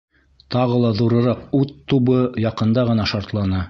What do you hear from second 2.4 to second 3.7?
яҡында ғына шартланы.